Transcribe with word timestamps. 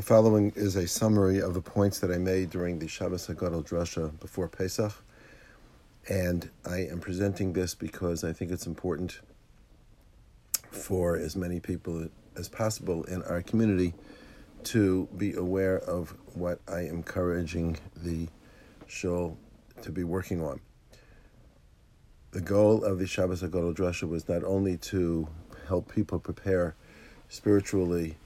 The 0.00 0.06
following 0.06 0.54
is 0.56 0.76
a 0.76 0.88
summary 0.88 1.42
of 1.42 1.52
the 1.52 1.60
points 1.60 1.98
that 1.98 2.10
I 2.10 2.16
made 2.16 2.48
during 2.48 2.78
the 2.78 2.88
Shabbos 2.88 3.26
Hagadol 3.26 3.68
Drasha 3.68 4.18
before 4.18 4.48
Pesach, 4.48 4.94
and 6.08 6.48
I 6.64 6.86
am 6.86 7.00
presenting 7.00 7.52
this 7.52 7.74
because 7.74 8.24
I 8.24 8.32
think 8.32 8.50
it's 8.50 8.66
important 8.66 9.20
for 10.70 11.16
as 11.16 11.36
many 11.36 11.60
people 11.60 12.08
as 12.34 12.48
possible 12.48 13.04
in 13.04 13.22
our 13.24 13.42
community 13.42 13.92
to 14.72 15.06
be 15.18 15.34
aware 15.34 15.80
of 15.80 16.14
what 16.32 16.60
I 16.66 16.86
am 16.86 16.94
encouraging 16.94 17.76
the 17.94 18.28
shul 18.86 19.36
to 19.82 19.92
be 19.92 20.02
working 20.02 20.42
on. 20.42 20.60
The 22.30 22.40
goal 22.40 22.84
of 22.84 22.98
the 22.98 23.06
Shabbos 23.06 23.42
Hagadol 23.42 23.74
Drasha 23.74 24.08
was 24.08 24.30
not 24.30 24.44
only 24.44 24.78
to 24.78 25.28
help 25.68 25.94
people 25.94 26.18
prepare 26.18 26.74
spiritually 27.28 28.16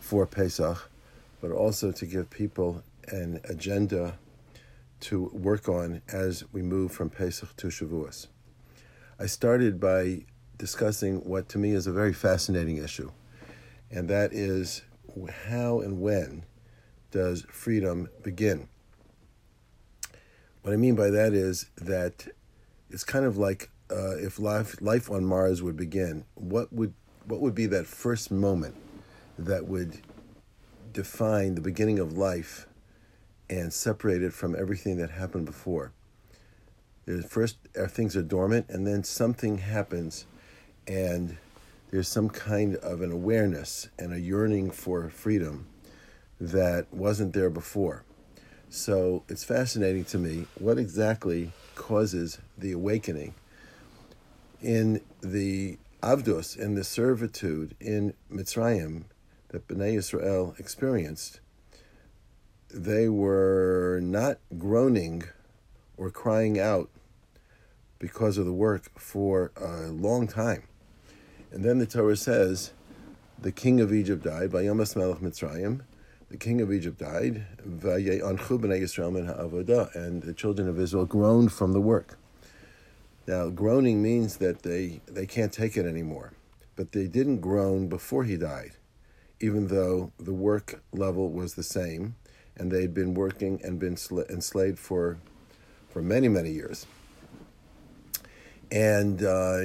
for 0.00 0.26
Pesach, 0.26 0.90
but 1.40 1.50
also 1.50 1.92
to 1.92 2.06
give 2.06 2.30
people 2.30 2.82
an 3.08 3.40
agenda 3.44 4.18
to 5.00 5.30
work 5.32 5.68
on 5.68 6.02
as 6.12 6.44
we 6.52 6.62
move 6.62 6.92
from 6.92 7.10
Pesach 7.10 7.56
to 7.56 7.68
Shavuos. 7.68 8.26
I 9.18 9.26
started 9.26 9.80
by 9.80 10.24
discussing 10.58 11.16
what 11.24 11.48
to 11.50 11.58
me 11.58 11.72
is 11.72 11.86
a 11.86 11.92
very 11.92 12.12
fascinating 12.12 12.76
issue, 12.76 13.10
and 13.90 14.08
that 14.08 14.32
is 14.32 14.82
how 15.48 15.80
and 15.80 16.00
when 16.00 16.44
does 17.10 17.44
freedom 17.50 18.08
begin? 18.22 18.68
What 20.62 20.72
I 20.72 20.76
mean 20.76 20.94
by 20.94 21.10
that 21.10 21.32
is 21.32 21.66
that 21.76 22.28
it's 22.90 23.04
kind 23.04 23.24
of 23.24 23.36
like 23.36 23.70
uh, 23.90 24.16
if 24.16 24.38
life 24.38 24.80
life 24.80 25.10
on 25.10 25.24
Mars 25.24 25.62
would 25.62 25.76
begin. 25.76 26.24
What 26.34 26.72
would 26.72 26.94
what 27.24 27.40
would 27.40 27.54
be 27.54 27.66
that 27.66 27.86
first 27.86 28.30
moment 28.30 28.76
that 29.38 29.66
would 29.66 30.00
define 30.92 31.54
the 31.54 31.60
beginning 31.60 31.98
of 31.98 32.16
life 32.16 32.66
and 33.48 33.72
separate 33.72 34.22
it 34.22 34.32
from 34.32 34.54
everything 34.54 34.96
that 34.98 35.10
happened 35.10 35.46
before? 35.46 35.92
There's 37.06 37.24
first 37.24 37.56
uh, 37.78 37.86
things 37.86 38.16
are 38.16 38.22
dormant, 38.22 38.66
and 38.68 38.86
then 38.86 39.02
something 39.04 39.58
happens, 39.58 40.26
and 40.86 41.38
there's 41.90 42.08
some 42.08 42.28
kind 42.28 42.76
of 42.76 43.02
an 43.02 43.10
awareness 43.10 43.88
and 43.98 44.12
a 44.12 44.20
yearning 44.20 44.70
for 44.70 45.08
freedom 45.08 45.66
that 46.40 46.86
wasn't 46.92 47.32
there 47.32 47.50
before. 47.50 48.04
So 48.68 49.24
it's 49.28 49.42
fascinating 49.42 50.04
to 50.06 50.18
me 50.18 50.46
what 50.58 50.78
exactly 50.78 51.52
causes 51.74 52.38
the 52.56 52.72
awakening 52.72 53.34
in 54.62 55.00
the 55.20 55.78
Avdos, 56.02 56.56
in 56.56 56.76
the 56.76 56.84
servitude 56.84 57.74
in 57.80 58.14
Mitzrayim 58.32 59.04
that 59.50 59.68
Bnei 59.68 59.96
Israel 59.96 60.54
experienced. 60.58 61.40
They 62.72 63.08
were 63.08 64.00
not 64.02 64.38
groaning 64.58 65.24
or 65.96 66.10
crying 66.10 66.58
out 66.58 66.88
because 67.98 68.38
of 68.38 68.46
the 68.46 68.52
work 68.52 68.98
for 68.98 69.52
a 69.56 69.88
long 69.88 70.26
time. 70.26 70.64
And 71.52 71.64
then 71.64 71.78
the 71.78 71.86
Torah 71.86 72.16
says, 72.16 72.72
the 73.38 73.52
king 73.52 73.80
of 73.80 73.92
Egypt 73.92 74.24
died, 74.24 74.50
Vayamas 74.50 74.96
Melech 74.96 75.18
Mitzrayim, 75.18 75.82
the 76.30 76.36
king 76.36 76.60
of 76.60 76.72
Egypt 76.72 76.98
died, 76.98 77.44
and 77.64 77.82
the 80.22 80.34
children 80.36 80.68
of 80.68 80.78
Israel 80.78 81.06
groaned 81.06 81.52
from 81.52 81.72
the 81.72 81.80
work. 81.80 82.18
Now, 83.26 83.48
groaning 83.48 84.00
means 84.02 84.36
that 84.36 84.62
they, 84.62 85.00
they 85.06 85.26
can't 85.26 85.52
take 85.52 85.76
it 85.76 85.86
anymore. 85.86 86.32
But 86.76 86.92
they 86.92 87.08
didn't 87.08 87.40
groan 87.40 87.88
before 87.88 88.24
he 88.24 88.36
died, 88.36 88.72
even 89.40 89.68
though 89.68 90.12
the 90.18 90.34
work 90.34 90.82
level 90.92 91.30
was 91.30 91.54
the 91.54 91.62
same, 91.62 92.14
and 92.56 92.70
they'd 92.70 92.92
been 92.92 93.14
working 93.14 93.60
and 93.64 93.78
been 93.78 93.96
enslaved 94.28 94.78
for, 94.78 95.18
for 95.88 96.02
many, 96.02 96.28
many 96.28 96.50
years. 96.50 96.86
And 98.70 99.22
uh, 99.22 99.60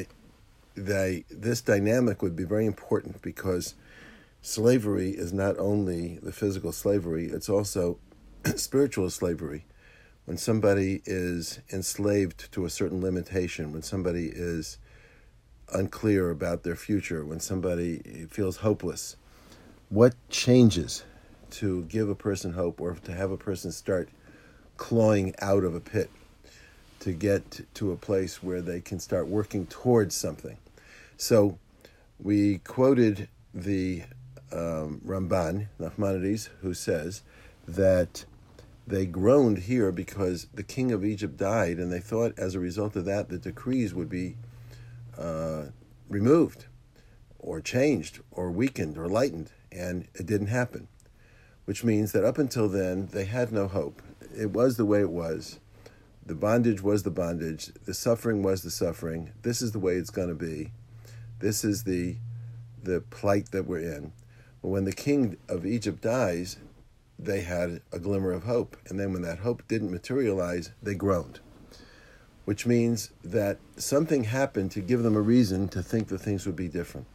they, 0.75 1.25
this 1.29 1.61
dynamic 1.61 2.21
would 2.21 2.35
be 2.35 2.45
very 2.45 2.65
important 2.65 3.21
because 3.21 3.75
slavery 4.41 5.11
is 5.11 5.33
not 5.33 5.57
only 5.59 6.19
the 6.23 6.31
physical 6.31 6.71
slavery, 6.71 7.25
it's 7.25 7.49
also 7.49 7.99
spiritual 8.55 9.09
slavery. 9.09 9.65
When 10.23 10.37
somebody 10.37 11.01
is 11.05 11.59
enslaved 11.71 12.51
to 12.53 12.65
a 12.65 12.69
certain 12.69 13.01
limitation, 13.01 13.71
when 13.71 13.83
somebody 13.83 14.27
is 14.33 14.79
unclear 15.71 16.29
about 16.29 16.63
their 16.63 16.75
future, 16.75 17.25
when 17.25 17.39
somebody 17.39 18.27
feels 18.31 18.57
hopeless, 18.57 19.17
what 19.89 20.15
changes 20.29 21.03
to 21.51 21.83
give 21.83 22.09
a 22.09 22.15
person 22.15 22.53
hope 22.53 22.81
or 22.81 22.95
to 22.95 23.13
have 23.13 23.31
a 23.31 23.37
person 23.37 23.71
start 23.71 24.09
clawing 24.77 25.33
out 25.39 25.63
of 25.63 25.75
a 25.75 25.79
pit 25.79 26.09
to 26.99 27.11
get 27.13 27.61
to 27.75 27.91
a 27.91 27.95
place 27.95 28.41
where 28.41 28.61
they 28.61 28.81
can 28.81 28.99
start 28.99 29.27
working 29.27 29.65
towards 29.67 30.15
something? 30.15 30.57
So 31.17 31.57
we 32.19 32.59
quoted 32.59 33.29
the 33.53 34.03
um, 34.51 35.01
Ramban, 35.05 35.67
Nachmanides, 35.79 36.49
who 36.61 36.73
says 36.73 37.21
that 37.67 38.25
they 38.87 39.05
groaned 39.05 39.59
here 39.59 39.91
because 39.91 40.47
the 40.53 40.63
king 40.63 40.91
of 40.91 41.03
Egypt 41.03 41.37
died, 41.37 41.77
and 41.77 41.91
they 41.91 41.99
thought 41.99 42.37
as 42.37 42.55
a 42.55 42.59
result 42.59 42.95
of 42.95 43.05
that 43.05 43.29
the 43.29 43.37
decrees 43.37 43.93
would 43.93 44.09
be 44.09 44.35
uh, 45.17 45.65
removed 46.09 46.65
or 47.39 47.61
changed 47.61 48.19
or 48.31 48.51
weakened 48.51 48.97
or 48.97 49.07
lightened, 49.07 49.49
and 49.75 50.07
it 50.15 50.25
didn't 50.25 50.47
happen. 50.47 50.87
Which 51.65 51.83
means 51.83 52.11
that 52.11 52.23
up 52.23 52.37
until 52.37 52.69
then, 52.69 53.07
they 53.07 53.25
had 53.25 53.51
no 53.51 53.67
hope. 53.67 54.01
It 54.37 54.51
was 54.51 54.77
the 54.77 54.85
way 54.85 55.01
it 55.01 55.09
was. 55.09 55.59
The 56.25 56.35
bondage 56.35 56.81
was 56.81 57.03
the 57.03 57.11
bondage. 57.11 57.71
The 57.85 57.93
suffering 57.93 58.41
was 58.41 58.63
the 58.63 58.71
suffering. 58.71 59.31
This 59.41 59.61
is 59.61 59.71
the 59.71 59.79
way 59.79 59.95
it's 59.95 60.09
going 60.09 60.29
to 60.29 60.35
be. 60.35 60.71
This 61.39 61.63
is 61.63 61.83
the 61.83 62.15
the 62.83 63.01
plight 63.01 63.51
that 63.51 63.65
we're 63.65 63.79
in. 63.79 64.13
But 64.61 64.69
when 64.69 64.85
the 64.85 64.93
king 64.93 65.37
of 65.49 65.65
Egypt 65.65 66.01
dies, 66.01 66.57
they 67.17 67.41
had 67.41 67.81
a 67.91 67.99
glimmer 67.99 68.31
of 68.31 68.43
hope. 68.43 68.77
And 68.87 68.99
then 68.99 69.11
when 69.11 69.23
that 69.23 69.39
hope 69.39 69.67
didn't 69.67 69.91
materialize, 69.91 70.71
they 70.81 70.93
groaned. 70.93 71.39
Which 72.45 72.65
means 72.65 73.09
that 73.23 73.57
something 73.75 74.25
happened 74.25 74.71
to 74.71 74.81
give 74.81 75.01
them 75.01 75.15
a 75.15 75.21
reason 75.21 75.67
to 75.69 75.81
think 75.81 76.09
that 76.09 76.19
things 76.19 76.45
would 76.45 76.55
be 76.55 76.67
different. 76.67 77.07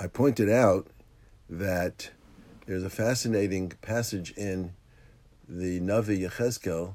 I 0.00 0.06
pointed 0.06 0.48
out 0.48 0.86
that 1.50 2.10
there's 2.66 2.84
a 2.84 2.90
fascinating 2.90 3.72
passage 3.82 4.30
in 4.36 4.74
the 5.48 5.80
Navi 5.80 6.20
Yechezkel 6.20 6.94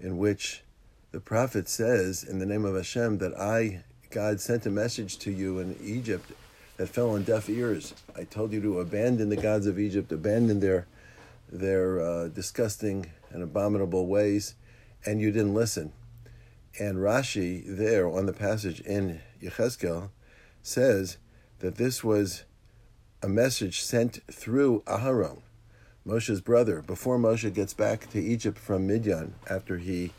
in 0.00 0.18
which 0.18 0.64
the 1.12 1.20
prophet 1.20 1.68
says, 1.68 2.24
in 2.24 2.40
the 2.40 2.46
name 2.46 2.64
of 2.64 2.74
Hashem, 2.74 3.18
that 3.18 3.38
I, 3.38 3.84
God, 4.10 4.40
sent 4.40 4.66
a 4.66 4.70
message 4.70 5.18
to 5.18 5.30
you 5.30 5.60
in 5.60 5.76
Egypt 5.80 6.32
that 6.78 6.88
fell 6.88 7.10
on 7.10 7.22
deaf 7.22 7.48
ears. 7.48 7.94
I 8.16 8.24
told 8.24 8.52
you 8.52 8.60
to 8.62 8.80
abandon 8.80 9.28
the 9.28 9.36
gods 9.36 9.68
of 9.68 9.78
Egypt, 9.78 10.10
abandon 10.10 10.58
their 10.58 10.88
their 11.48 12.00
uh, 12.00 12.28
disgusting 12.28 13.12
and 13.30 13.42
abominable 13.44 14.08
ways, 14.08 14.56
and 15.06 15.20
you 15.20 15.30
didn't 15.30 15.54
listen. 15.54 15.92
And 16.80 16.96
Rashi 16.96 17.62
there 17.66 18.08
on 18.08 18.26
the 18.26 18.32
passage 18.32 18.80
in 18.80 19.20
Yechezkel 19.40 20.08
says 20.62 21.18
that 21.62 21.76
this 21.76 22.02
was 22.02 22.42
a 23.22 23.28
message 23.28 23.82
sent 23.82 24.18
through 24.30 24.82
Aharon, 24.84 25.42
Moshe's 26.04 26.40
brother, 26.40 26.82
before 26.82 27.18
Moshe 27.18 27.54
gets 27.54 27.72
back 27.72 28.10
to 28.10 28.20
Egypt 28.20 28.58
from 28.58 28.84
Midian 28.84 29.34
after 29.48 29.78
he 29.78 30.10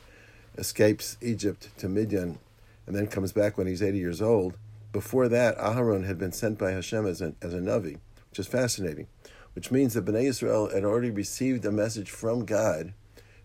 escapes 0.58 1.18
Egypt 1.22 1.68
to 1.78 1.90
Midian 1.90 2.40
and 2.88 2.96
then 2.96 3.08
comes 3.08 3.34
back 3.34 3.58
when 3.58 3.68
he's 3.68 3.84
80 3.84 3.98
years 3.98 4.22
old. 4.22 4.56
Before 4.94 5.28
that, 5.28 5.58
Aharon 5.58 6.06
had 6.06 6.18
been 6.18 6.32
sent 6.32 6.58
by 6.58 6.72
Hashem 6.72 7.06
as 7.06 7.22
a, 7.22 7.34
as 7.42 7.54
a 7.54 7.60
Navi, 7.60 7.98
which 8.30 8.40
is 8.40 8.48
fascinating, 8.48 9.08
which 9.54 9.70
means 9.70 9.96
that 9.96 10.06
Bnei 10.06 10.24
Israel 10.24 10.70
had 10.70 10.86
already 10.86 11.12
received 11.12 11.66
a 11.66 11.72
message 11.74 12.10
from 12.10 12.46
God 12.46 12.94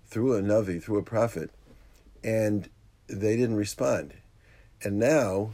through 0.07 0.37
a 0.37 0.41
Navi, 0.41 0.81
through 0.81 0.99
a 0.99 1.03
prophet, 1.03 1.51
and 2.23 2.69
they 3.09 3.37
didn't 3.37 3.57
respond. 3.57 4.15
And 4.85 5.01
now, 5.01 5.51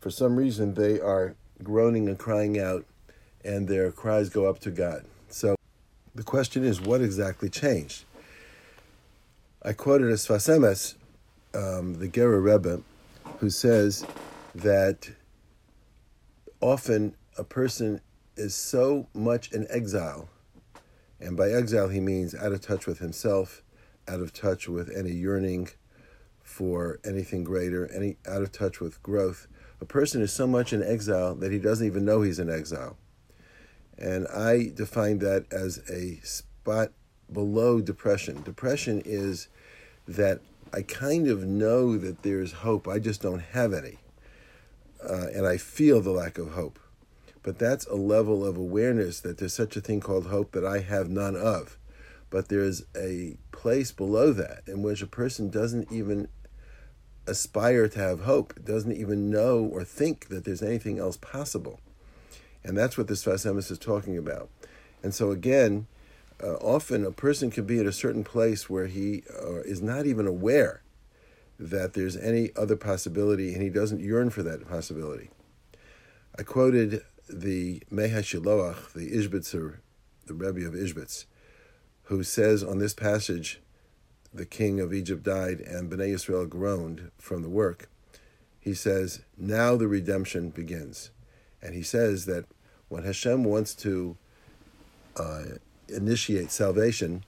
for 0.00 0.10
some 0.10 0.36
reason, 0.36 0.74
they 0.74 1.00
are 1.00 1.34
groaning 1.62 2.08
and 2.08 2.18
crying 2.18 2.58
out, 2.58 2.84
and 3.44 3.68
their 3.68 3.90
cries 3.90 4.28
go 4.28 4.48
up 4.48 4.58
to 4.60 4.70
God. 4.70 5.04
So 5.28 5.56
the 6.14 6.22
question 6.22 6.64
is, 6.64 6.80
what 6.80 7.00
exactly 7.00 7.48
changed? 7.48 8.04
I 9.62 9.72
quoted 9.72 10.08
a 10.08 10.14
Sfas 10.14 10.48
Emes, 10.48 10.94
um, 11.54 11.94
the 11.98 12.08
Gerer 12.08 12.40
Rebbe, 12.42 12.82
who 13.38 13.50
says 13.50 14.06
that 14.54 15.10
often 16.60 17.14
a 17.36 17.44
person 17.44 18.00
is 18.36 18.54
so 18.54 19.08
much 19.14 19.52
in 19.52 19.66
exile, 19.68 20.28
and 21.20 21.36
by 21.36 21.50
exile 21.50 21.88
he 21.88 22.00
means 22.00 22.34
out 22.34 22.52
of 22.52 22.60
touch 22.60 22.86
with 22.86 23.00
himself, 23.00 23.62
out 24.06 24.20
of 24.20 24.32
touch 24.32 24.68
with 24.68 24.94
any 24.96 25.10
yearning 25.10 25.68
for 26.42 26.98
anything 27.04 27.44
greater, 27.44 27.90
any 27.92 28.16
out 28.28 28.42
of 28.42 28.52
touch 28.52 28.80
with 28.80 29.02
growth. 29.02 29.48
A 29.80 29.84
person 29.84 30.22
is 30.22 30.32
so 30.32 30.46
much 30.46 30.72
in 30.72 30.82
exile 30.82 31.34
that 31.36 31.52
he 31.52 31.58
doesn't 31.58 31.86
even 31.86 32.04
know 32.04 32.22
he's 32.22 32.38
in 32.38 32.50
exile. 32.50 32.96
And 33.96 34.26
I 34.28 34.70
define 34.74 35.18
that 35.18 35.46
as 35.52 35.78
a 35.90 36.20
spot 36.24 36.92
below 37.32 37.80
depression. 37.80 38.42
Depression 38.42 39.02
is 39.04 39.48
that 40.06 40.40
I 40.72 40.82
kind 40.82 41.28
of 41.28 41.44
know 41.44 41.96
that 41.96 42.22
there's 42.22 42.52
hope, 42.52 42.86
I 42.88 42.98
just 42.98 43.22
don't 43.22 43.40
have 43.40 43.72
any. 43.72 43.98
Uh, 45.02 45.28
and 45.34 45.46
I 45.46 45.56
feel 45.56 46.00
the 46.00 46.10
lack 46.10 46.38
of 46.38 46.52
hope. 46.52 46.78
But 47.42 47.58
that's 47.58 47.86
a 47.86 47.94
level 47.94 48.44
of 48.44 48.56
awareness 48.56 49.20
that 49.20 49.38
there's 49.38 49.54
such 49.54 49.76
a 49.76 49.80
thing 49.80 50.00
called 50.00 50.26
hope 50.26 50.52
that 50.52 50.64
I 50.64 50.80
have 50.80 51.08
none 51.08 51.36
of. 51.36 51.78
But 52.30 52.48
there's 52.48 52.82
a 52.96 53.38
place 53.52 53.92
below 53.92 54.32
that 54.32 54.62
in 54.66 54.82
which 54.82 55.00
a 55.00 55.06
person 55.06 55.48
doesn't 55.48 55.90
even 55.90 56.28
aspire 57.28 57.88
to 57.88 57.98
have 57.98 58.20
hope, 58.22 58.64
doesn't 58.64 58.96
even 58.96 59.30
know 59.30 59.58
or 59.58 59.84
think 59.84 60.28
that 60.28 60.44
there's 60.44 60.62
anything 60.62 60.98
else 60.98 61.16
possible. 61.16 61.80
And 62.64 62.76
that's 62.76 62.98
what 62.98 63.08
this 63.08 63.24
Sfas 63.24 63.50
Emes 63.50 63.70
is 63.70 63.78
talking 63.78 64.16
about. 64.16 64.50
And 65.02 65.14
so, 65.14 65.30
again, 65.30 65.86
uh, 66.42 66.54
often 66.54 67.04
a 67.04 67.10
person 67.10 67.50
can 67.50 67.64
be 67.64 67.80
at 67.80 67.86
a 67.86 67.92
certain 67.92 68.24
place 68.24 68.68
where 68.68 68.86
he 68.86 69.22
uh, 69.42 69.60
is 69.60 69.82
not 69.82 70.06
even 70.06 70.26
aware 70.26 70.82
that 71.58 71.94
there's 71.94 72.16
any 72.16 72.50
other 72.56 72.76
possibility 72.76 73.52
and 73.52 73.62
he 73.62 73.70
doesn't 73.70 74.00
yearn 74.00 74.30
for 74.30 74.42
that 74.42 74.68
possibility. 74.68 75.30
I 76.38 76.42
quoted 76.44 77.02
the 77.28 77.82
Mei 77.90 78.10
HaShiloach, 78.10 78.92
the 78.92 79.10
Ishbitzer, 79.10 79.78
the 80.26 80.34
Rebbe 80.34 80.66
of 80.66 80.74
Ishbitz, 80.74 81.24
who 82.04 82.22
says 82.22 82.62
on 82.62 82.78
this 82.78 82.94
passage, 82.94 83.60
the 84.32 84.46
king 84.46 84.80
of 84.80 84.92
Egypt 84.92 85.22
died 85.22 85.60
and 85.60 85.90
Bnei 85.90 86.14
Israel 86.14 86.46
groaned 86.46 87.10
from 87.18 87.42
the 87.42 87.48
work. 87.48 87.88
He 88.60 88.74
says, 88.74 89.20
now 89.36 89.76
the 89.76 89.88
redemption 89.88 90.50
begins. 90.50 91.10
And 91.62 91.74
he 91.74 91.82
says 91.82 92.26
that 92.26 92.44
when 92.88 93.04
Hashem 93.04 93.44
wants 93.44 93.74
to 93.76 94.16
uh, 95.16 95.42
initiate 95.88 96.50
salvation, 96.50 97.24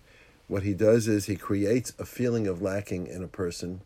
what 0.49 0.63
he 0.63 0.75
does 0.75 1.09
is 1.09 1.27
he 1.27 1.37
creates 1.37 1.93
a 1.99 2.05
feeling 2.05 2.47
of 2.47 2.61
lacking 2.61 3.07
in 3.07 3.23
a 3.23 3.29
person 3.29 3.83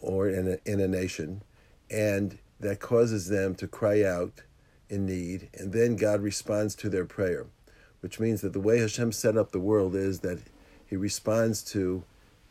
or 0.00 0.28
in 0.28 0.48
a, 0.48 0.70
in 0.70 0.80
a 0.80 0.88
nation, 0.88 1.42
and 1.90 2.38
that 2.60 2.80
causes 2.80 3.28
them 3.28 3.54
to 3.56 3.68
cry 3.68 4.02
out 4.02 4.42
in 4.88 5.06
need, 5.06 5.48
and 5.54 5.72
then 5.72 5.96
God 5.96 6.20
responds 6.20 6.74
to 6.76 6.88
their 6.88 7.04
prayer, 7.04 7.46
which 8.00 8.20
means 8.20 8.40
that 8.40 8.52
the 8.52 8.60
way 8.60 8.78
Hashem 8.78 9.12
set 9.12 9.36
up 9.36 9.52
the 9.52 9.60
world 9.60 9.94
is 9.94 10.20
that 10.20 10.38
He 10.86 10.96
responds 10.96 11.62
to 11.72 12.04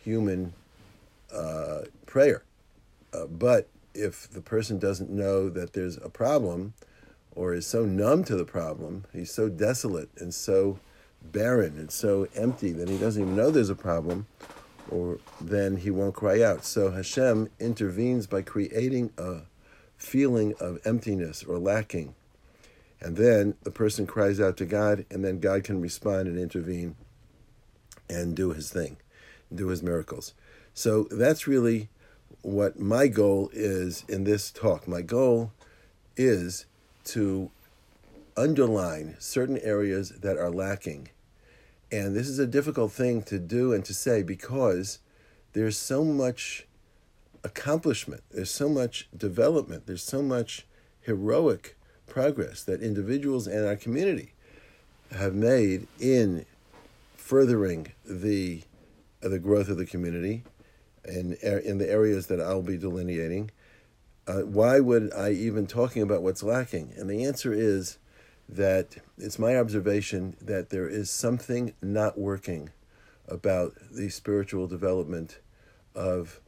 human 0.05 0.53
uh, 1.33 1.81
prayer. 2.05 2.43
Uh, 3.13 3.25
but 3.25 3.67
if 3.93 4.29
the 4.29 4.41
person 4.41 4.79
doesn't 4.79 5.09
know 5.09 5.49
that 5.49 5.73
there's 5.73 5.97
a 5.97 6.09
problem, 6.09 6.73
or 7.35 7.53
is 7.53 7.67
so 7.67 7.83
numb 7.83 8.23
to 8.23 8.35
the 8.35 8.45
problem, 8.45 9.03
he's 9.11 9.31
so 9.31 9.49
desolate 9.49 10.09
and 10.17 10.33
so 10.33 10.79
barren 11.21 11.77
and 11.77 11.91
so 11.91 12.27
empty 12.35 12.71
that 12.71 12.87
he 12.87 12.97
doesn't 12.97 13.21
even 13.21 13.35
know 13.35 13.51
there's 13.51 13.69
a 13.69 13.75
problem, 13.75 14.27
or 14.89 15.19
then 15.41 15.77
he 15.77 15.89
won't 15.89 16.13
cry 16.13 16.41
out. 16.41 16.63
So 16.63 16.91
Hashem 16.91 17.49
intervenes 17.59 18.27
by 18.27 18.43
creating 18.43 19.11
a 19.17 19.41
feeling 19.97 20.53
of 20.59 20.79
emptiness 20.85 21.43
or 21.43 21.57
lacking 21.57 22.13
and 23.05 23.17
then 23.17 23.55
the 23.61 23.71
person 23.71 24.07
cries 24.07 24.39
out 24.39 24.57
to 24.57 24.65
God, 24.65 25.05
and 25.11 25.23
then 25.23 25.39
God 25.39 25.63
can 25.63 25.79
respond 25.81 26.27
and 26.27 26.39
intervene 26.39 26.95
and 28.09 28.35
do 28.35 28.51
his 28.51 28.71
thing, 28.71 28.97
do 29.53 29.67
his 29.67 29.83
miracles. 29.83 30.33
So 30.73 31.03
that's 31.11 31.47
really 31.47 31.89
what 32.41 32.79
my 32.79 33.07
goal 33.07 33.49
is 33.53 34.03
in 34.07 34.23
this 34.23 34.51
talk. 34.51 34.87
My 34.87 35.01
goal 35.01 35.51
is 36.17 36.65
to 37.05 37.49
underline 38.37 39.15
certain 39.19 39.57
areas 39.59 40.09
that 40.09 40.37
are 40.37 40.49
lacking. 40.49 41.09
And 41.91 42.15
this 42.15 42.27
is 42.27 42.39
a 42.39 42.47
difficult 42.47 42.91
thing 42.91 43.23
to 43.23 43.39
do 43.39 43.73
and 43.73 43.85
to 43.85 43.93
say 43.93 44.21
because 44.21 44.99
there's 45.53 45.77
so 45.77 46.03
much 46.03 46.67
accomplishment, 47.43 48.23
there's 48.31 48.51
so 48.51 48.67
much 48.67 49.07
development, 49.15 49.85
there's 49.85 50.03
so 50.03 50.21
much 50.21 50.65
heroic 51.01 51.77
progress 52.07 52.63
that 52.63 52.81
individuals 52.81 53.47
and 53.47 53.65
our 53.65 53.75
community 53.75 54.33
have 55.11 55.33
made 55.33 55.87
in 55.99 56.45
furthering 57.15 57.91
the 58.03 58.61
the 59.31 59.39
growth 59.39 59.69
of 59.69 59.77
the 59.77 59.85
community 59.85 60.43
in 61.05 61.33
in 61.33 61.77
the 61.77 61.89
areas 61.89 62.27
that 62.27 62.41
I'll 62.41 62.61
be 62.61 62.77
delineating. 62.77 63.51
Uh, 64.27 64.41
why 64.41 64.79
would 64.79 65.13
I 65.13 65.31
even 65.31 65.67
talking 65.67 66.01
about 66.01 66.23
what's 66.23 66.41
lacking? 66.41 66.93
And 66.97 67.09
the 67.09 67.23
answer 67.23 67.53
is 67.53 67.99
that 68.49 68.97
it's 69.17 69.37
my 69.37 69.55
observation 69.57 70.35
that 70.41 70.69
there 70.69 70.87
is 70.87 71.09
something 71.09 71.73
not 71.81 72.17
working 72.17 72.69
about 73.27 73.73
the 73.91 74.09
spiritual 74.09 74.67
development 74.67 75.39
of 75.93 76.39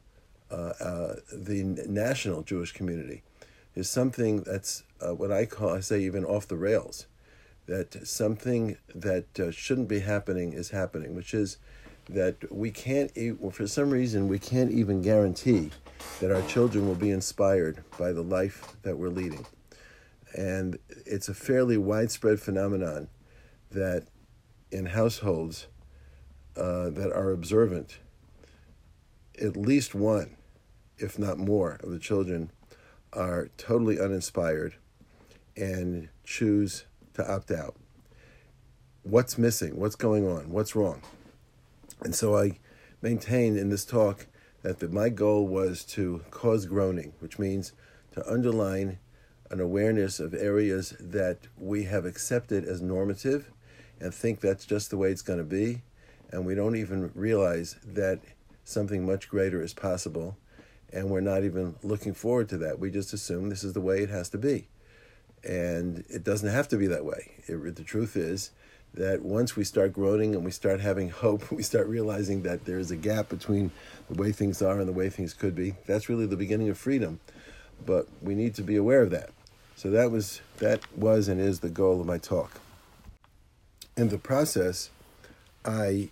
uh, 0.52 0.74
uh, 0.80 1.16
the 1.32 1.64
national 1.88 2.44
Jewish 2.44 2.72
community 2.72 3.24
is 3.76 3.90
something 3.90 4.42
that's 4.42 4.84
uh, 5.02 5.14
what 5.14 5.32
I 5.32 5.46
call, 5.46 5.76
I 5.76 5.82
say, 5.82 6.02
even 6.02 6.26
off 6.26 6.48
the 6.48 6.58
rails. 6.58 7.06
That 7.68 8.08
something 8.08 8.78
that 8.96 9.40
uh, 9.40 9.52
shouldn't 9.52 9.90
be 9.90 10.00
happening 10.00 10.54
is 10.54 10.70
happening, 10.70 11.16
which 11.16 11.34
is 11.34 11.58
that 12.10 12.52
we 12.52 12.72
can't, 12.72 13.12
for 13.52 13.68
some 13.68 13.90
reason, 13.90 14.28
we 14.28 14.40
can't 14.40 14.72
even 14.72 15.02
guarantee 15.02 15.72
that 16.20 16.32
our 16.32 16.42
children 16.44 16.88
will 16.88 16.96
be 16.96 17.12
inspired 17.12 17.84
by 17.98 18.12
the 18.12 18.22
life 18.22 18.76
that 18.84 18.98
we're 18.98 19.10
leading. 19.10 19.46
And 20.34 20.78
it's 21.06 21.30
a 21.30 21.34
fairly 21.34 21.78
widespread 21.78 22.40
phenomenon 22.40 23.10
that 23.72 24.08
in 24.72 24.88
households 24.88 25.68
uh, 26.56 26.90
that 26.90 27.12
are 27.14 27.32
observant, 27.32 28.00
at 29.42 29.56
least 29.56 29.94
one, 29.94 30.36
if 30.98 31.20
not 31.20 31.38
more, 31.38 31.80
of 31.84 31.92
the 31.92 32.00
children 32.00 32.52
are 33.14 33.50
totally 33.58 34.00
uninspired 34.00 34.76
and 35.56 36.10
choose 36.24 36.86
to 37.14 37.32
opt 37.32 37.52
out. 37.52 37.76
What's 39.04 39.38
missing? 39.38 39.78
What's 39.78 39.96
going 39.96 40.28
on? 40.28 40.50
What's 40.50 40.76
wrong? 40.76 41.02
And 42.02 42.16
so 42.16 42.38
I 42.38 42.60
maintain 43.02 43.58
in 43.58 43.70
this 43.70 43.86
talk 43.86 44.28
that 44.64 44.80
the, 44.80 44.88
my 44.88 45.10
goal 45.10 45.48
was 45.48 45.84
to 45.86 46.24
cause 46.32 46.66
groaning, 46.66 47.14
which 47.20 47.40
means 47.40 47.74
to 48.12 48.32
underline 48.32 49.00
an 49.50 49.60
awareness 49.60 50.20
of 50.20 50.34
areas 50.34 50.96
that 51.00 51.48
we 51.58 51.84
have 51.84 52.06
accepted 52.06 52.66
as 52.66 52.82
normative 52.82 53.52
and 54.00 54.14
think 54.14 54.40
that's 54.40 54.66
just 54.66 54.90
the 54.90 54.98
way 54.98 55.12
it's 55.12 55.22
going 55.22 55.40
to 55.40 55.46
be. 55.46 55.82
And 56.32 56.46
we 56.46 56.56
don't 56.56 56.76
even 56.76 57.12
realize 57.16 57.78
that 57.86 58.20
something 58.66 59.06
much 59.06 59.30
greater 59.30 59.62
is 59.62 59.74
possible 59.74 60.38
and 60.92 61.10
we're 61.10 61.22
not 61.22 61.44
even 61.44 61.76
looking 61.84 62.14
forward 62.14 62.50
to 62.50 62.58
that. 62.60 62.80
We 62.80 62.92
just 62.92 63.14
assume 63.14 63.50
this 63.50 63.64
is 63.64 63.74
the 63.74 63.82
way 63.82 64.02
it 64.02 64.10
has 64.10 64.30
to 64.30 64.38
be. 64.38 64.68
And 65.44 66.06
it 66.10 66.24
doesn't 66.24 66.50
have 66.50 66.68
to 66.70 66.78
be 66.78 66.88
that 66.88 67.06
way. 67.06 67.32
It, 67.48 67.76
the 67.76 67.84
truth 67.84 68.16
is 68.16 68.52
that 68.94 69.22
once 69.22 69.56
we 69.56 69.64
start 69.64 69.94
groaning 69.94 70.34
and 70.34 70.44
we 70.44 70.52
start 70.52 70.80
having 70.80 71.10
hope, 71.10 71.52
we 71.52 71.64
start 71.64 71.88
realizing 71.88 72.44
that 72.44 72.66
there 72.66 72.80
is 72.80 72.92
a 72.92 72.96
gap 72.96 73.30
between 73.30 73.72
the 74.10 74.22
way 74.22 74.32
things 74.32 74.62
are 74.62 74.80
and 74.80 74.88
the 74.88 74.94
way 74.94 75.10
things 75.10 75.34
could 75.34 75.56
be. 75.56 75.76
That's 75.86 76.10
really 76.10 76.26
the 76.26 76.38
beginning 76.38 76.70
of 76.70 76.78
freedom. 76.78 77.20
But 77.86 78.08
we 78.22 78.34
need 78.34 78.56
to 78.56 78.64
be 78.64 78.76
aware 78.76 79.02
of 79.02 79.12
that. 79.12 79.30
So 79.76 79.92
that 79.92 80.10
was 80.10 80.42
that 80.58 80.82
was 80.98 81.28
and 81.28 81.40
is 81.40 81.60
the 81.60 81.70
goal 81.70 82.02
of 82.02 82.08
my 82.08 82.18
talk. 82.18 82.60
In 83.96 84.10
the 84.10 84.18
process, 84.18 84.90
I 85.64 86.10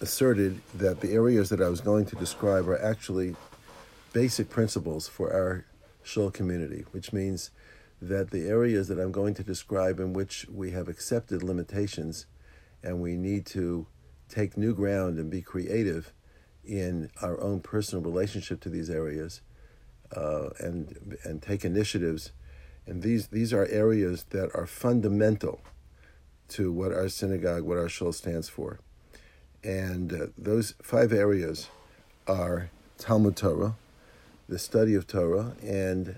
asserted 0.00 0.60
that 0.74 1.00
the 1.00 1.12
areas 1.12 1.48
that 1.48 1.60
I 1.60 1.68
was 1.68 1.80
going 1.80 2.06
to 2.06 2.16
describe 2.16 2.68
are 2.68 2.80
actually 2.80 3.34
basic 4.12 4.48
principles 4.48 5.08
for 5.08 5.32
our 5.32 5.64
Shul 6.02 6.30
community, 6.30 6.84
which 6.92 7.12
means 7.12 7.50
that 8.00 8.30
the 8.30 8.48
areas 8.48 8.88
that 8.88 8.98
I'm 8.98 9.12
going 9.12 9.34
to 9.34 9.42
describe 9.42 10.00
in 10.00 10.12
which 10.12 10.46
we 10.50 10.70
have 10.70 10.88
accepted 10.88 11.42
limitations 11.42 12.26
and 12.82 13.00
we 13.00 13.16
need 13.16 13.44
to 13.46 13.86
take 14.28 14.56
new 14.56 14.74
ground 14.74 15.18
and 15.18 15.30
be 15.30 15.42
creative 15.42 16.12
in 16.64 17.10
our 17.20 17.40
own 17.40 17.60
personal 17.60 18.02
relationship 18.02 18.60
to 18.60 18.68
these 18.68 18.88
areas 18.88 19.40
uh, 20.16 20.50
and 20.58 21.16
and 21.24 21.42
take 21.42 21.64
initiatives. 21.64 22.32
And 22.86 23.02
these 23.02 23.28
these 23.28 23.52
are 23.52 23.66
areas 23.66 24.24
that 24.30 24.50
are 24.54 24.66
fundamental 24.66 25.60
to 26.48 26.72
what 26.72 26.92
our 26.92 27.08
synagogue 27.08 27.62
what 27.62 27.78
our 27.78 27.88
shul 27.88 28.12
stands 28.12 28.48
for. 28.48 28.80
And 29.62 30.12
uh, 30.12 30.26
those 30.38 30.74
five 30.82 31.12
areas 31.12 31.68
are 32.26 32.70
Talmud 32.98 33.36
Torah 33.36 33.74
the 34.50 34.58
study 34.58 34.96
of 34.96 35.06
Torah, 35.06 35.52
and 35.62 36.16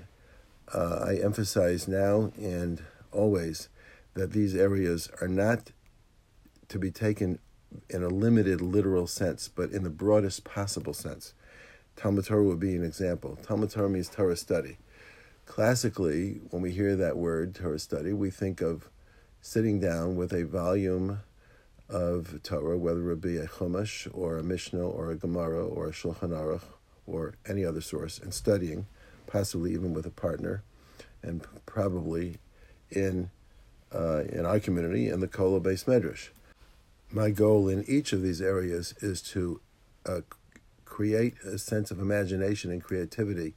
uh, 0.73 1.05
I 1.07 1.17
emphasize 1.17 1.89
now 1.89 2.33
and 2.37 2.83
always 3.11 3.69
that 4.15 4.33
these 4.33 4.55
areas 4.55 5.11
are 5.21 5.29
not 5.29 5.73
to 6.69 6.79
be 6.79 6.91
taken 6.91 7.39
in 7.89 8.03
a 8.03 8.09
limited 8.09 8.61
literal 8.61 9.07
sense, 9.07 9.49
but 9.49 9.71
in 9.71 9.83
the 9.83 9.91
broadest 9.91 10.45
possible 10.45 10.95
sense. 10.95 11.35
Talmud 11.97 12.25
Torah 12.25 12.45
would 12.45 12.61
be 12.61 12.75
an 12.75 12.85
example. 12.85 13.37
Talmud 13.43 13.71
Torah 13.71 13.89
means 13.89 14.09
Torah 14.09 14.37
study. 14.37 14.79
Classically, 15.45 16.41
when 16.51 16.63
we 16.63 16.73
hear 16.73 16.97
that 16.97 17.17
word, 17.17 17.55
Torah 17.55 17.79
study, 17.79 18.13
we 18.13 18.31
think 18.31 18.61
of 18.61 18.89
sitting 19.41 19.81
down 19.81 20.17
with 20.17 20.33
a 20.33 20.45
volume 20.45 21.21
of 21.89 22.43
Torah, 22.43 22.79
whether 22.79 23.11
it 23.11 23.21
be 23.21 23.37
a 23.37 23.47
Chumash 23.47 24.09
or 24.13 24.39
a 24.39 24.43
Mishnah 24.43 24.87
or 24.87 25.11
a 25.11 25.17
Gemara 25.17 25.67
or 25.67 25.89
a 25.89 25.93
Shulchan 25.93 26.31
Aruch 26.31 26.63
or 27.07 27.35
any 27.47 27.65
other 27.65 27.81
source, 27.81 28.19
and 28.19 28.33
studying, 28.33 28.87
possibly 29.33 29.73
even 29.73 29.95
with 29.95 30.05
a 30.05 30.11
partner, 30.11 30.63
and 31.23 31.43
probably 31.65 32.37
in 32.91 33.31
uh, 33.95 34.25
in 34.29 34.45
our 34.45 34.61
community 34.61 35.09
in 35.09 35.21
the 35.21 35.29
Kollel 35.29 35.63
Beis 35.63 35.85
Medrash. 35.87 36.29
My 37.11 37.31
goal 37.31 37.69
in 37.69 37.85
each 37.89 38.13
of 38.13 38.23
these 38.23 38.41
areas 38.41 38.95
is 39.01 39.21
to 39.23 39.61
uh, 40.07 40.21
create 40.85 41.35
a 41.45 41.59
sense 41.59 41.91
of 41.91 41.99
imagination 41.99 42.71
and 42.71 42.83
creativity 42.83 43.55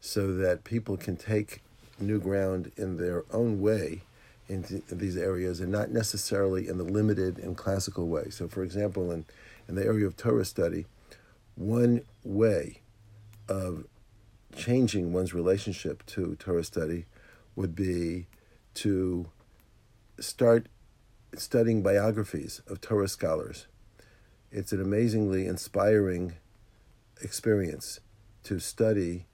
so 0.00 0.34
that 0.34 0.64
people 0.64 0.96
can 0.96 1.16
take 1.16 1.62
new 1.98 2.18
ground 2.18 2.72
in 2.76 2.96
their 2.96 3.24
own 3.32 3.60
way 3.60 4.02
in 4.48 4.82
these 4.90 5.16
areas 5.16 5.60
and 5.60 5.72
not 5.72 5.90
necessarily 5.90 6.68
in 6.68 6.76
the 6.76 6.84
limited 6.84 7.38
and 7.38 7.56
classical 7.56 8.06
way. 8.08 8.28
So, 8.28 8.48
for 8.48 8.62
example, 8.62 9.10
in, 9.10 9.24
in 9.68 9.74
the 9.74 9.84
area 9.84 10.06
of 10.06 10.16
Torah 10.16 10.44
study, 10.44 10.84
one 11.56 12.02
way 12.22 12.80
of 13.48 13.84
changing 14.56 15.12
one's 15.12 15.34
relationship 15.34 16.04
to 16.06 16.36
Torah 16.36 16.64
study 16.64 17.06
would 17.56 17.74
be 17.74 18.26
to 18.74 19.28
start 20.18 20.66
studying 21.36 21.82
biographies 21.82 22.62
of 22.66 22.80
Torah 22.80 23.08
scholars. 23.08 23.66
It's 24.50 24.72
an 24.72 24.80
amazingly 24.80 25.46
inspiring 25.46 26.34
experience 27.20 28.00
to 28.44 28.58
study 28.60 29.26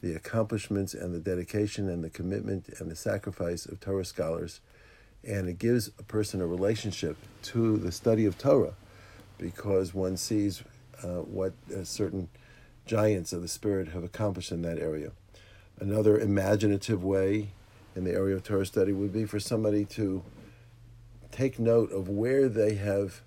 the 0.00 0.14
accomplishments 0.14 0.94
and 0.94 1.14
the 1.14 1.18
dedication 1.18 1.88
and 1.88 2.04
the 2.04 2.10
commitment 2.10 2.68
and 2.78 2.90
the 2.90 2.96
sacrifice 2.96 3.66
of 3.66 3.80
Torah 3.80 4.04
scholars. 4.04 4.60
And 5.24 5.48
it 5.48 5.58
gives 5.58 5.88
a 5.98 6.02
person 6.02 6.40
a 6.40 6.46
relationship 6.46 7.16
to 7.44 7.76
the 7.78 7.90
study 7.90 8.24
of 8.24 8.38
Torah 8.38 8.74
because 9.38 9.94
one 9.94 10.16
sees 10.16 10.62
uh, 11.02 11.22
what 11.22 11.52
certain 11.84 12.28
giants 12.88 13.32
of 13.32 13.42
the 13.42 13.48
Spirit 13.48 13.88
have 13.88 14.02
accomplished 14.02 14.50
in 14.50 14.62
that 14.62 14.78
area. 14.78 15.12
Another 15.78 16.18
imaginative 16.18 17.04
way 17.04 17.50
in 17.94 18.04
the 18.04 18.12
area 18.12 18.34
of 18.34 18.42
Torah 18.42 18.66
study 18.66 18.92
would 18.92 19.12
be 19.12 19.24
for 19.24 19.38
somebody 19.38 19.84
to 19.84 20.24
take 21.30 21.58
note 21.58 21.92
of 21.92 22.08
where 22.08 22.48
they 22.48 22.74
have 22.74 23.22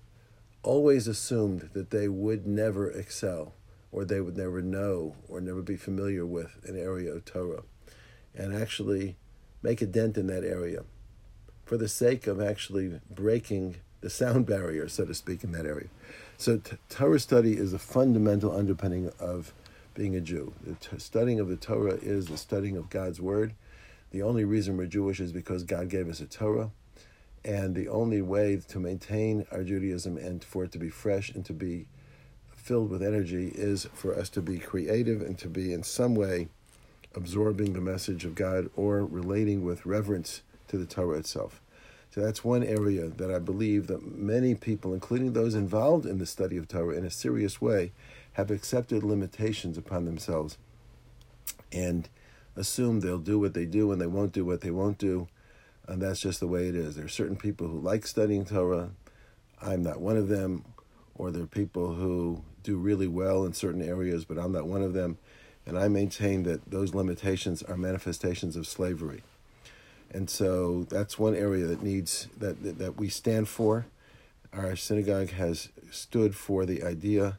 always 0.62 1.06
assumed 1.06 1.70
that 1.72 1.90
they 1.90 2.08
would 2.08 2.46
never 2.46 2.90
excel 2.90 3.54
or 3.90 4.04
they 4.04 4.20
would 4.20 4.36
never 4.36 4.60
know 4.60 5.14
or 5.28 5.40
never 5.40 5.62
be 5.62 5.76
familiar 5.76 6.26
with 6.26 6.58
an 6.64 6.78
area 6.78 7.12
of 7.12 7.24
Torah 7.24 7.62
and 8.34 8.54
actually 8.54 9.16
make 9.62 9.80
a 9.80 9.86
dent 9.86 10.16
in 10.16 10.26
that 10.26 10.44
area 10.44 10.82
for 11.64 11.76
the 11.76 11.88
sake 11.88 12.26
of 12.26 12.40
actually 12.40 13.00
breaking 13.10 13.76
the 14.02 14.10
sound 14.10 14.44
barrier, 14.46 14.88
so 14.88 15.06
to 15.06 15.14
speak, 15.14 15.42
in 15.42 15.52
that 15.52 15.64
area. 15.64 15.88
So, 16.36 16.58
t- 16.58 16.76
Torah 16.90 17.20
study 17.20 17.56
is 17.56 17.72
a 17.72 17.78
fundamental 17.78 18.54
underpinning 18.54 19.10
of 19.18 19.54
being 19.94 20.14
a 20.14 20.20
Jew. 20.20 20.52
The 20.64 20.74
t- 20.74 20.98
studying 20.98 21.40
of 21.40 21.48
the 21.48 21.56
Torah 21.56 21.94
is 21.94 22.26
the 22.26 22.36
studying 22.36 22.76
of 22.76 22.90
God's 22.90 23.20
Word. 23.20 23.54
The 24.10 24.22
only 24.22 24.44
reason 24.44 24.76
we're 24.76 24.86
Jewish 24.86 25.20
is 25.20 25.32
because 25.32 25.62
God 25.62 25.88
gave 25.88 26.08
us 26.08 26.20
a 26.20 26.26
Torah. 26.26 26.70
And 27.44 27.74
the 27.74 27.88
only 27.88 28.22
way 28.22 28.60
to 28.68 28.78
maintain 28.78 29.46
our 29.50 29.64
Judaism 29.64 30.16
and 30.16 30.44
for 30.44 30.64
it 30.64 30.72
to 30.72 30.78
be 30.78 30.90
fresh 30.90 31.30
and 31.30 31.44
to 31.46 31.52
be 31.52 31.86
filled 32.50 32.90
with 32.90 33.02
energy 33.02 33.52
is 33.54 33.88
for 33.94 34.14
us 34.14 34.28
to 34.30 34.42
be 34.42 34.58
creative 34.58 35.22
and 35.22 35.38
to 35.38 35.48
be 35.48 35.72
in 35.72 35.82
some 35.82 36.14
way 36.14 36.48
absorbing 37.14 37.72
the 37.72 37.80
message 37.80 38.24
of 38.24 38.34
God 38.34 38.68
or 38.76 39.04
relating 39.04 39.64
with 39.64 39.86
reverence 39.86 40.42
to 40.68 40.76
the 40.76 40.86
Torah 40.86 41.18
itself. 41.18 41.61
So 42.12 42.20
that's 42.20 42.44
one 42.44 42.62
area 42.62 43.08
that 43.08 43.30
I 43.30 43.38
believe 43.38 43.86
that 43.86 44.14
many 44.14 44.54
people, 44.54 44.92
including 44.92 45.32
those 45.32 45.54
involved 45.54 46.04
in 46.04 46.18
the 46.18 46.26
study 46.26 46.58
of 46.58 46.68
Torah 46.68 46.94
in 46.94 47.06
a 47.06 47.10
serious 47.10 47.58
way, 47.58 47.92
have 48.34 48.50
accepted 48.50 49.02
limitations 49.02 49.78
upon 49.78 50.04
themselves 50.04 50.58
and 51.72 52.10
assume 52.54 53.00
they'll 53.00 53.16
do 53.16 53.38
what 53.38 53.54
they 53.54 53.64
do 53.64 53.90
and 53.90 54.00
they 54.00 54.06
won't 54.06 54.32
do 54.32 54.44
what 54.44 54.60
they 54.60 54.70
won't 54.70 54.98
do. 54.98 55.26
And 55.88 56.02
that's 56.02 56.20
just 56.20 56.40
the 56.40 56.46
way 56.46 56.68
it 56.68 56.74
is. 56.74 56.96
There 56.96 57.06
are 57.06 57.08
certain 57.08 57.36
people 57.36 57.68
who 57.68 57.80
like 57.80 58.06
studying 58.06 58.44
Torah. 58.44 58.90
I'm 59.62 59.82
not 59.82 59.98
one 59.98 60.18
of 60.18 60.28
them. 60.28 60.66
Or 61.14 61.30
there 61.30 61.44
are 61.44 61.46
people 61.46 61.94
who 61.94 62.44
do 62.62 62.76
really 62.76 63.08
well 63.08 63.46
in 63.46 63.54
certain 63.54 63.82
areas, 63.82 64.26
but 64.26 64.38
I'm 64.38 64.52
not 64.52 64.66
one 64.66 64.82
of 64.82 64.92
them. 64.92 65.16
And 65.64 65.78
I 65.78 65.88
maintain 65.88 66.42
that 66.42 66.70
those 66.70 66.94
limitations 66.94 67.62
are 67.62 67.76
manifestations 67.76 68.54
of 68.54 68.66
slavery. 68.66 69.22
And 70.12 70.28
so 70.28 70.84
that's 70.90 71.18
one 71.18 71.34
area 71.34 71.64
that 71.66 71.82
needs 71.82 72.28
that, 72.38 72.62
that, 72.62 72.78
that 72.78 72.98
we 72.98 73.08
stand 73.08 73.48
for. 73.48 73.86
Our 74.52 74.76
synagogue 74.76 75.30
has 75.30 75.70
stood 75.90 76.34
for 76.36 76.66
the 76.66 76.82
idea 76.82 77.38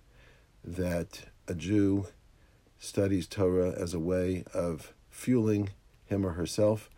that 0.64 1.22
a 1.48 1.54
Jew 1.54 2.08
studies 2.80 3.28
Torah 3.28 3.72
as 3.72 3.94
a 3.94 4.00
way 4.00 4.44
of 4.54 4.94
fueling 5.12 5.70
him 6.06 6.26
or 6.26 6.32
herself, 6.32 6.90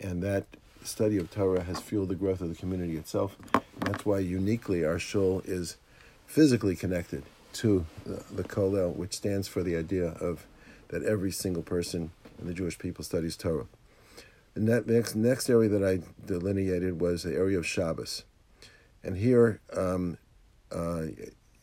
and 0.00 0.22
that 0.22 0.46
study 0.82 1.18
of 1.18 1.30
Torah 1.30 1.62
has 1.62 1.80
fueled 1.80 2.08
the 2.08 2.14
growth 2.14 2.40
of 2.40 2.48
the 2.48 2.54
community 2.54 2.96
itself. 2.96 3.36
And 3.52 3.92
that's 3.92 4.06
why 4.06 4.20
uniquely 4.20 4.84
our 4.84 4.98
shul 4.98 5.42
is 5.44 5.76
physically 6.26 6.74
connected 6.74 7.24
to 7.54 7.84
the, 8.04 8.22
the 8.32 8.44
Kollel, 8.44 8.94
which 8.96 9.14
stands 9.14 9.48
for 9.48 9.62
the 9.62 9.76
idea 9.76 10.08
of 10.20 10.46
that 10.88 11.02
every 11.02 11.30
single 11.30 11.62
person 11.62 12.10
in 12.40 12.46
the 12.46 12.54
Jewish 12.54 12.78
people 12.78 13.04
studies 13.04 13.36
Torah. 13.36 13.66
The 14.54 14.82
next, 14.86 15.14
next 15.14 15.48
area 15.48 15.68
that 15.68 15.84
I 15.84 16.00
delineated 16.26 17.00
was 17.00 17.22
the 17.22 17.34
area 17.34 17.58
of 17.58 17.66
Shabbos. 17.66 18.24
And 19.04 19.16
here, 19.16 19.60
um, 19.76 20.18
uh, 20.72 21.06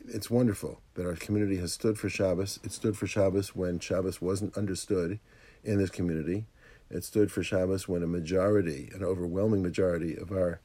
it's 0.07 0.29
wonderful 0.29 0.81
that 0.93 1.05
our 1.05 1.15
community 1.15 1.57
has 1.57 1.73
stood 1.73 1.97
for 1.97 2.09
Shabbos. 2.09 2.59
It 2.63 2.71
stood 2.71 2.97
for 2.97 3.07
Shabbos 3.07 3.55
when 3.55 3.79
Shabbos 3.79 4.21
wasn't 4.21 4.57
understood 4.57 5.19
in 5.63 5.77
this 5.77 5.89
community. 5.89 6.45
It 6.89 7.03
stood 7.03 7.31
for 7.31 7.43
Shabbos 7.43 7.87
when 7.87 8.03
a 8.03 8.07
majority, 8.07 8.89
an 8.93 9.03
overwhelming 9.03 9.61
majority 9.61 10.15
of 10.15 10.31
our 10.31 10.61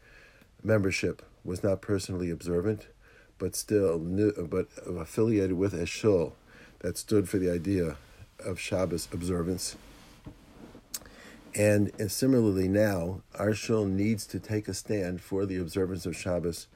membership 0.62 1.22
was 1.42 1.62
not 1.62 1.80
personally 1.80 2.30
observant 2.30 2.86
but 3.40 3.56
still 3.56 3.98
new, 3.98 4.32
but 4.48 4.68
affiliated 4.86 5.54
with 5.54 5.74
a 5.74 5.86
shul 5.86 6.36
that 6.80 6.96
stood 6.96 7.28
for 7.28 7.38
the 7.38 7.50
idea 7.50 7.96
of 8.38 8.60
Shabbos 8.60 9.08
observance. 9.12 9.76
And, 11.54 11.90
similarly 12.10 12.68
now, 12.68 13.22
our 13.34 13.54
shul 13.54 13.84
needs 13.84 14.26
to 14.26 14.38
take 14.38 14.68
a 14.68 14.74
stand 14.74 15.20
for 15.20 15.46
the 15.46 15.56
observance 15.56 16.06
of 16.06 16.16
Shabbos, 16.16 16.68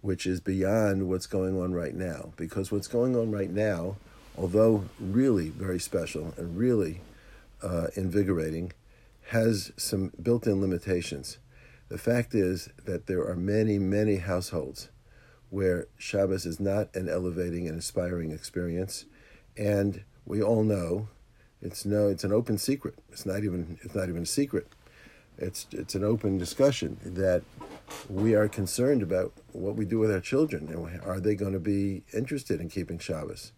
which 0.00 0.26
is 0.26 0.40
beyond 0.40 1.08
what's 1.08 1.26
going 1.26 1.60
on 1.60 1.74
right 1.74 1.94
now. 1.94 2.32
Because 2.36 2.72
what's 2.72 2.88
going 2.88 3.14
on 3.14 3.30
right 3.30 3.50
now, 3.50 3.96
although 4.36 4.84
really 4.98 5.50
very 5.50 5.78
special 5.78 6.34
and 6.36 6.56
really 6.56 7.02
uh, 7.62 7.88
invigorating, 7.94 8.72
has 9.28 9.72
some 9.76 10.12
built 10.20 10.46
in 10.46 10.60
limitations. 10.60 11.38
The 11.88 11.98
fact 11.98 12.34
is 12.34 12.68
that 12.84 13.06
there 13.06 13.24
are 13.26 13.36
many, 13.36 13.78
many 13.78 14.16
households 14.16 14.88
where 15.50 15.86
Shabbos 15.98 16.46
is 16.46 16.60
not 16.60 16.94
an 16.94 17.08
elevating 17.08 17.66
and 17.66 17.76
inspiring 17.76 18.30
experience, 18.30 19.04
and 19.56 20.04
we 20.24 20.42
all 20.42 20.62
know 20.62 21.08
it's 21.62 21.84
no 21.84 22.08
it's 22.08 22.24
an 22.24 22.32
open 22.32 22.58
secret. 22.58 22.94
It's 23.10 23.26
not 23.26 23.44
even 23.44 23.78
it's 23.82 23.94
not 23.94 24.08
even 24.08 24.22
a 24.22 24.26
secret. 24.26 24.68
It's 25.38 25.66
it's 25.72 25.94
an 25.94 26.04
open 26.04 26.38
discussion 26.38 26.98
that 27.04 27.42
we 28.08 28.34
are 28.34 28.48
concerned 28.48 29.02
about 29.02 29.32
what 29.52 29.76
we 29.76 29.84
do 29.84 29.98
with 29.98 30.10
our 30.10 30.20
children 30.20 30.68
and 30.68 31.02
are 31.02 31.20
they 31.20 31.34
going 31.34 31.52
to 31.52 31.60
be 31.60 32.02
interested 32.14 32.60
in 32.60 32.68
keeping 32.68 32.98
Shabbos, 32.98 33.52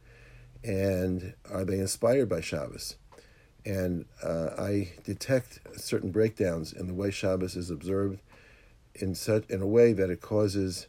and 0.64 1.34
are 1.50 1.64
they 1.64 1.78
inspired 1.78 2.28
by 2.28 2.40
Shabbos? 2.40 2.96
And 3.64 4.06
uh, 4.24 4.50
I 4.58 4.92
detect 5.04 5.60
certain 5.76 6.10
breakdowns 6.10 6.72
in 6.72 6.88
the 6.88 6.94
way 6.94 7.10
Shabbos 7.12 7.54
is 7.56 7.70
observed 7.70 8.20
in 8.94 9.14
such 9.14 9.48
in 9.48 9.62
a 9.62 9.66
way 9.66 9.92
that 9.92 10.10
it 10.10 10.20
causes 10.20 10.88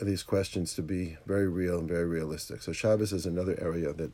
these 0.00 0.22
questions 0.22 0.74
to 0.74 0.82
be 0.82 1.16
very 1.26 1.48
real 1.48 1.78
and 1.78 1.88
very 1.88 2.06
realistic. 2.06 2.62
So 2.62 2.72
Shabbos 2.72 3.12
is 3.12 3.26
another 3.26 3.58
area 3.60 3.92
that 3.92 4.12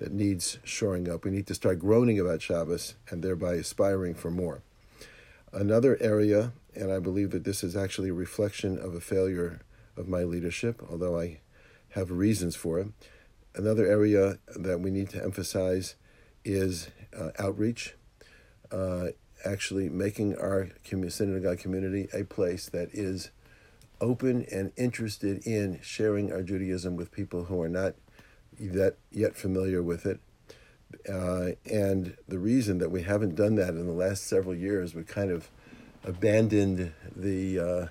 that 0.00 0.12
needs 0.12 0.58
shoring 0.64 1.10
up. 1.10 1.24
We 1.24 1.30
need 1.30 1.46
to 1.46 1.54
start 1.54 1.78
groaning 1.78 2.18
about 2.18 2.40
Shabbos 2.40 2.94
and 3.10 3.22
thereby 3.22 3.54
aspiring 3.54 4.14
for 4.14 4.30
more. 4.30 4.62
Another 5.52 5.98
area, 6.00 6.52
and 6.74 6.90
I 6.90 6.98
believe 6.98 7.30
that 7.32 7.44
this 7.44 7.62
is 7.62 7.76
actually 7.76 8.08
a 8.08 8.14
reflection 8.14 8.78
of 8.78 8.94
a 8.94 9.00
failure 9.00 9.60
of 9.98 10.08
my 10.08 10.22
leadership, 10.22 10.82
although 10.90 11.20
I 11.20 11.40
have 11.90 12.10
reasons 12.10 12.56
for 12.56 12.78
it. 12.78 12.88
Another 13.54 13.86
area 13.86 14.38
that 14.56 14.80
we 14.80 14.90
need 14.90 15.10
to 15.10 15.22
emphasize 15.22 15.96
is 16.46 16.88
uh, 17.14 17.30
outreach, 17.38 17.94
uh, 18.72 19.08
actually 19.44 19.90
making 19.90 20.36
our 20.38 20.70
synagogue 21.08 21.58
community 21.58 22.08
a 22.14 22.24
place 22.24 22.70
that 22.70 22.88
is 22.92 23.30
open 24.00 24.46
and 24.50 24.72
interested 24.78 25.46
in 25.46 25.78
sharing 25.82 26.32
our 26.32 26.42
Judaism 26.42 26.96
with 26.96 27.12
people 27.12 27.44
who 27.44 27.60
are 27.60 27.68
not 27.68 27.94
that 28.68 28.96
yet 29.10 29.36
familiar 29.36 29.82
with 29.82 30.06
it. 30.06 30.20
Uh, 31.08 31.52
and 31.70 32.16
the 32.28 32.38
reason 32.38 32.78
that 32.78 32.90
we 32.90 33.02
haven't 33.02 33.34
done 33.34 33.54
that 33.54 33.70
in 33.70 33.86
the 33.86 33.92
last 33.92 34.26
several 34.26 34.54
years, 34.54 34.94
we 34.94 35.02
kind 35.02 35.30
of 35.30 35.48
abandoned 36.04 36.92
the 37.14 37.58
uh, 37.58 37.86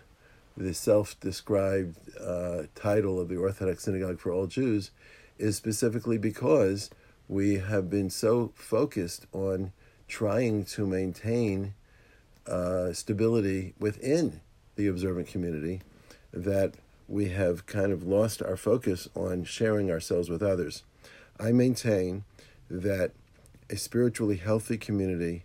the 0.58 0.74
self-described 0.74 1.96
uh, 2.20 2.64
title 2.76 3.20
of 3.20 3.30
the 3.30 3.38
Orthodox 3.38 3.84
Synagogue 3.84 4.20
for 4.20 4.32
all 4.32 4.46
Jews 4.46 4.92
is 5.38 5.56
specifically 5.56 6.18
because 6.18 6.90
we 7.30 7.60
have 7.60 7.90
been 7.90 8.10
so 8.10 8.52
focused 8.56 9.26
on 9.32 9.72
trying 10.10 10.66
to 10.66 10.86
maintain 10.86 11.74
uh, 12.46 12.92
stability 12.92 13.74
within 13.80 14.42
the 14.76 14.88
observant 14.88 15.28
community 15.28 15.82
that 16.34 16.74
we 17.10 17.30
have 17.30 17.66
kind 17.66 17.92
of 17.92 18.04
lost 18.04 18.42
our 18.42 18.56
focus 18.56 19.10
on 19.16 19.44
sharing 19.44 19.90
ourselves 19.90 20.30
with 20.30 20.44
others. 20.44 20.84
I 21.40 21.52
maintain 21.52 22.24
that 22.70 23.12
a 23.70 23.78
spiritually 23.78 24.38
healthy 24.38 24.78
community 24.78 25.44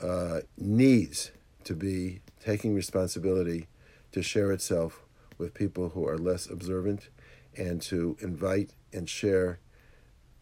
uh, 0.00 0.40
needs 0.58 1.30
to 1.64 1.74
be 1.74 2.20
taking 2.44 2.74
responsibility 2.74 3.68
to 4.10 4.22
share 4.22 4.50
itself 4.50 5.04
with 5.38 5.54
people 5.54 5.90
who 5.90 6.06
are 6.06 6.18
less 6.18 6.50
observant 6.50 7.08
and 7.56 7.80
to 7.82 8.16
invite 8.20 8.72
and 8.92 9.08
share 9.08 9.60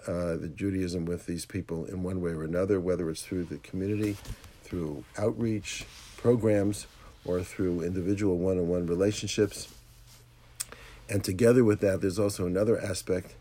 uh, 0.06 0.36
the 0.36 0.48
Judaism 0.48 1.04
with 1.04 1.26
these 1.26 1.44
people 1.44 1.84
in 1.84 2.02
one 2.02 2.22
way 2.22 2.30
or 2.30 2.44
another, 2.44 2.80
whether 2.80 3.10
it's 3.10 3.22
through 3.22 3.44
the 3.44 3.58
community, 3.58 4.16
through 4.64 5.04
outreach 5.18 5.84
programs, 6.16 6.86
or 7.26 7.42
through 7.42 7.82
individual 7.82 8.38
one 8.38 8.58
on 8.58 8.66
one 8.68 8.86
relationships. 8.86 9.68
And 11.10 11.24
together 11.24 11.64
with 11.64 11.80
that, 11.80 12.00
there's 12.00 12.20
also 12.20 12.46
another 12.46 12.80
aspect 12.80 13.34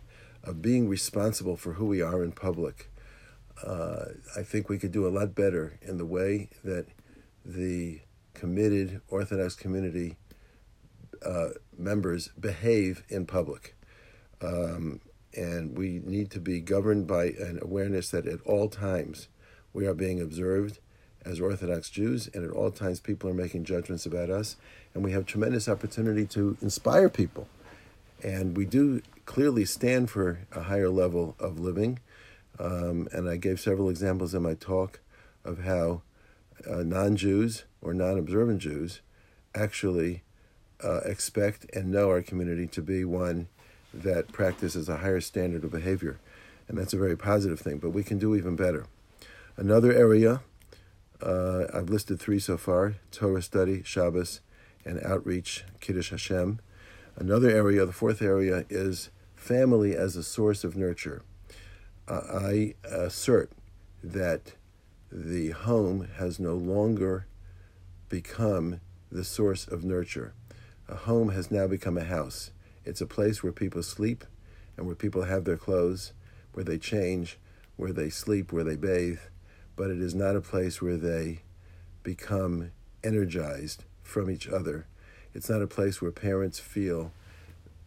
of 0.43 0.61
being 0.61 0.89
responsible 0.89 1.55
for 1.55 1.73
who 1.73 1.85
we 1.85 2.01
are 2.01 2.23
in 2.23 2.31
public. 2.31 2.89
Uh, 3.63 4.05
I 4.35 4.41
think 4.41 4.69
we 4.69 4.79
could 4.79 4.91
do 4.91 5.07
a 5.07 5.09
lot 5.09 5.35
better 5.35 5.77
in 5.83 5.97
the 5.97 6.05
way 6.05 6.49
that 6.63 6.87
the 7.45 8.01
committed 8.33 9.01
Orthodox 9.09 9.53
community 9.53 10.17
uh, 11.23 11.49
members 11.77 12.29
behave 12.39 13.03
in 13.07 13.27
public. 13.27 13.75
Um, 14.41 15.01
and 15.35 15.77
we 15.77 16.01
need 16.03 16.31
to 16.31 16.39
be 16.39 16.61
governed 16.61 17.05
by 17.05 17.25
an 17.25 17.59
awareness 17.61 18.09
that 18.09 18.25
at 18.25 18.41
all 18.45 18.67
times 18.67 19.27
we 19.73 19.85
are 19.85 19.93
being 19.93 20.19
observed 20.19 20.79
as 21.23 21.39
Orthodox 21.39 21.89
Jews, 21.89 22.29
and 22.33 22.43
at 22.45 22.51
all 22.51 22.71
times 22.71 22.99
people 22.99 23.29
are 23.29 23.33
making 23.35 23.65
judgments 23.65 24.05
about 24.05 24.29
us, 24.29 24.55
and 24.93 25.03
we 25.03 25.11
have 25.11 25.25
tremendous 25.25 25.69
opportunity 25.69 26.25
to 26.27 26.57
inspire 26.61 27.09
people. 27.09 27.47
And 28.23 28.57
we 28.57 28.65
do 28.65 29.01
clearly 29.25 29.65
stand 29.65 30.09
for 30.09 30.39
a 30.51 30.63
higher 30.63 30.89
level 30.89 31.35
of 31.39 31.59
living. 31.59 31.99
Um, 32.59 33.07
and 33.11 33.29
I 33.29 33.37
gave 33.37 33.59
several 33.59 33.89
examples 33.89 34.33
in 34.33 34.43
my 34.43 34.53
talk 34.53 34.99
of 35.45 35.59
how 35.59 36.01
uh, 36.69 36.83
non 36.83 37.15
Jews 37.15 37.63
or 37.81 37.93
non 37.93 38.17
observant 38.17 38.59
Jews 38.59 39.01
actually 39.55 40.23
uh, 40.83 41.01
expect 41.05 41.65
and 41.73 41.91
know 41.91 42.09
our 42.09 42.21
community 42.21 42.67
to 42.67 42.81
be 42.81 43.05
one 43.05 43.47
that 43.93 44.31
practices 44.31 44.87
a 44.87 44.97
higher 44.97 45.21
standard 45.21 45.63
of 45.63 45.71
behavior. 45.71 46.19
And 46.67 46.77
that's 46.77 46.93
a 46.93 46.97
very 46.97 47.17
positive 47.17 47.59
thing, 47.59 47.79
but 47.79 47.89
we 47.89 48.03
can 48.03 48.19
do 48.19 48.35
even 48.35 48.55
better. 48.55 48.85
Another 49.57 49.91
area, 49.91 50.41
uh, 51.21 51.65
I've 51.73 51.89
listed 51.89 52.19
three 52.19 52.39
so 52.39 52.57
far 52.57 52.95
Torah 53.11 53.41
study, 53.41 53.83
Shabbos, 53.83 54.41
and 54.85 55.03
outreach, 55.03 55.65
Kiddush 55.79 56.11
Hashem. 56.11 56.59
Another 57.19 57.49
area, 57.49 57.85
the 57.85 57.91
fourth 57.91 58.21
area, 58.21 58.63
is 58.69 59.09
family 59.35 59.93
as 59.93 60.15
a 60.15 60.23
source 60.23 60.63
of 60.63 60.77
nurture. 60.77 61.21
Uh, 62.07 62.21
I 62.33 62.75
assert 62.85 63.51
that 64.01 64.53
the 65.11 65.49
home 65.49 66.07
has 66.15 66.39
no 66.39 66.55
longer 66.55 67.27
become 68.07 68.79
the 69.11 69.25
source 69.25 69.67
of 69.67 69.83
nurture. 69.83 70.33
A 70.87 70.95
home 70.95 71.31
has 71.31 71.51
now 71.51 71.67
become 71.67 71.97
a 71.97 72.05
house. 72.05 72.51
It's 72.85 73.01
a 73.01 73.05
place 73.05 73.43
where 73.43 73.51
people 73.51 73.83
sleep 73.83 74.23
and 74.77 74.85
where 74.85 74.95
people 74.95 75.23
have 75.23 75.43
their 75.43 75.57
clothes, 75.57 76.13
where 76.53 76.63
they 76.63 76.77
change, 76.77 77.37
where 77.75 77.91
they 77.91 78.09
sleep, 78.09 78.53
where 78.53 78.63
they 78.63 78.77
bathe, 78.77 79.19
but 79.75 79.89
it 79.89 79.99
is 79.99 80.15
not 80.15 80.37
a 80.37 80.41
place 80.41 80.81
where 80.81 80.95
they 80.95 81.41
become 82.01 82.71
energized 83.03 83.83
from 84.01 84.31
each 84.31 84.47
other. 84.47 84.87
It's 85.39 85.49
not 85.49 85.61
a 85.61 85.67
place 85.67 86.01
where 86.01 86.11
parents 86.11 86.59
feel 86.59 87.13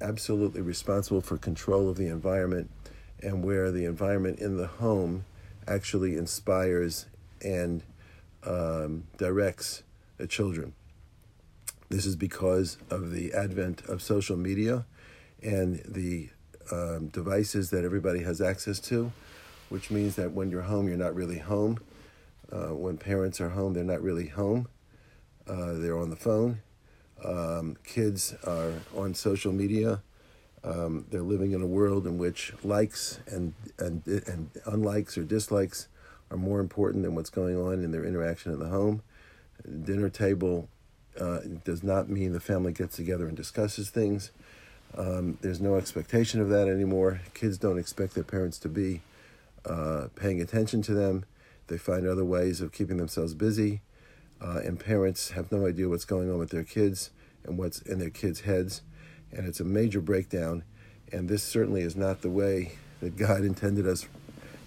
absolutely 0.01 0.63
responsible 0.63 1.21
for 1.21 1.37
control 1.37 1.91
of 1.91 1.99
the 1.99 2.07
environment 2.07 2.71
and 3.23 3.45
where 3.45 3.71
the 3.71 3.85
environment 3.85 4.39
in 4.39 4.57
the 4.57 4.69
home 4.69 5.27
actually 5.69 6.17
inspires 6.17 7.05
and 7.43 7.83
um, 8.45 9.05
directs 9.19 9.83
the 10.17 10.27
children. 10.27 10.73
This 11.91 12.07
is 12.07 12.17
because 12.17 12.79
of 12.89 13.11
the 13.11 13.35
advent 13.35 13.83
of 13.83 14.01
social 14.01 14.39
media 14.39 14.87
and 15.43 15.83
the 15.87 16.31
um, 16.71 17.09
devices 17.09 17.69
that 17.69 17.85
everybody 17.85 18.23
has 18.23 18.41
access 18.41 18.81
to, 18.81 19.13
which 19.69 19.91
means 19.91 20.17
that 20.17 20.33
when 20.33 20.51
you're 20.51 20.63
home, 20.63 20.89
you're 20.89 20.97
not 20.97 21.15
really 21.15 21.41
home. 21.41 21.79
Uh, 22.51 22.75
when 22.75 22.97
parents 22.97 23.43
are 23.43 23.51
home, 23.51 23.75
they're 23.75 23.85
not 23.85 24.01
really 24.01 24.29
home. 24.29 24.69
Uh, 25.47 25.75
they're 25.75 25.99
on 25.99 26.09
the 26.09 26.17
phone. 26.17 26.63
Um, 27.25 27.77
kids 27.85 28.35
are 28.45 28.73
on 28.97 29.15
social 29.15 29.53
media. 29.53 30.03
Um, 30.65 31.07
they're 31.11 31.23
living 31.23 31.53
in 31.53 31.63
a 31.63 31.67
world 31.67 32.07
in 32.07 32.19
which 32.19 32.53
likes 32.63 33.19
and, 33.27 33.55
and, 33.79 34.03
and 34.07 34.51
unlikes 34.67 35.19
or 35.19 35.25
dislikes 35.25 35.89
are 36.31 36.37
more 36.37 36.61
important 36.61 37.03
than 37.03 37.15
what's 37.15 37.31
going 37.31 37.57
on 37.57 37.85
in 37.85 37.91
their 37.91 38.05
interaction 38.05 38.53
in 38.53 38.59
the 38.59 38.69
home. 38.69 39.03
Dinner 39.85 40.09
table 40.09 40.69
uh, 41.19 41.41
does 41.65 41.83
not 41.83 42.09
mean 42.09 42.33
the 42.33 42.41
family 42.41 42.73
gets 42.73 42.97
together 42.97 43.27
and 43.27 43.37
discusses 43.37 43.91
things. 43.91 44.31
Um, 44.97 45.39
there's 45.41 45.61
no 45.61 45.77
expectation 45.77 46.41
of 46.41 46.49
that 46.51 46.69
anymore. 46.69 47.21
Kids 47.35 47.59
don't 47.59 47.79
expect 47.79 48.15
their 48.15 48.25
parents 48.25 48.59
to 48.61 48.69
be 48.69 49.01
uh, 49.65 50.09
paying 50.17 50.41
attention 50.41 50.83
to 50.83 50.95
them. 50.95 51.25
They 51.69 51.79
find 51.79 52.07
other 52.07 52.25
ways 52.25 52.61
of 52.61 52.73
keeping 52.73 52.97
themselves 52.97 53.35
busy, 53.35 53.81
uh, 54.43 54.61
and 54.65 54.79
parents 54.79 55.31
have 55.31 55.53
no 55.53 55.67
idea 55.67 55.89
what's 55.89 56.05
going 56.05 56.31
on 56.31 56.39
with 56.39 56.51
their 56.51 56.65
kids 56.65 57.11
and 57.45 57.57
what's 57.57 57.81
in 57.83 57.99
their 57.99 58.11
kids' 58.11 58.41
heads. 58.41 58.83
And 59.31 59.47
it's 59.47 59.61
a 59.61 59.65
major 59.65 60.01
breakdown. 60.01 60.65
And 61.13 61.29
this 61.29 61.43
certainly 61.43 61.83
is 61.83 61.95
not 61.95 62.23
the 62.23 62.31
way 62.31 62.73
that 63.01 63.17
God 63.17 63.41
intended 63.45 63.87
us 63.87 64.07